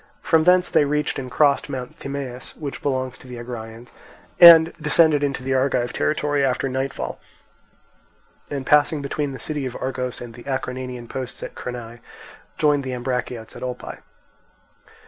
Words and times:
From 0.23 0.45
thence 0.45 0.67
they 0.67 0.83
reached 0.83 1.19
and 1.19 1.29
crossed 1.29 1.69
Mount 1.69 1.95
Thymaus, 1.99 2.55
which 2.55 2.81
belongs 2.81 3.19
to 3.19 3.27
the 3.27 3.37
Agraeans, 3.37 3.91
and 4.39 4.73
descended 4.81 5.23
into 5.23 5.43
the 5.43 5.53
Argive 5.53 5.93
territory 5.93 6.43
after 6.43 6.67
nightfall, 6.67 7.19
and 8.49 8.65
passing 8.65 9.03
between 9.03 9.31
the 9.31 9.37
city 9.37 9.67
of 9.67 9.77
Argos 9.79 10.19
and 10.19 10.33
the 10.33 10.45
Acarnanian 10.45 11.07
posts 11.07 11.43
at 11.43 11.53
Crenae, 11.53 11.99
joined 12.57 12.83
the 12.83 12.93
Ambraciots 12.93 13.55
at 13.55 13.61
Olpae. 13.61 13.99